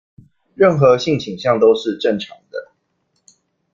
[0.55, 2.71] 任何性傾向都是正常的